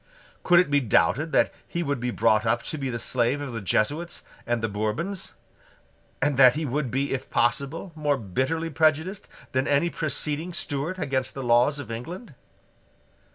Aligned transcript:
Could 0.41 0.57
it 0.59 0.71
be 0.71 0.79
doubted 0.79 1.31
that 1.31 1.53
he 1.67 1.83
would 1.83 1.99
be 1.99 2.09
brought 2.09 2.43
up 2.43 2.63
to 2.63 2.77
be 2.79 2.89
the 2.89 2.97
slave 2.97 3.39
of 3.39 3.53
the 3.53 3.61
Jesuits 3.61 4.23
and 4.47 4.59
the 4.63 4.67
Bourbons, 4.67 5.35
and 6.23 6.37
that 6.37 6.55
he 6.55 6.65
would 6.65 6.89
be, 6.89 7.13
if 7.13 7.29
possible, 7.29 7.91
more 7.93 8.17
bitterly 8.17 8.71
prejudiced 8.71 9.27
than 9.51 9.67
any 9.67 9.91
preceding 9.91 10.53
Stuart 10.53 10.97
against 10.97 11.35
the 11.35 11.43
laws 11.43 11.77
of 11.77 11.91
England? 11.91 12.33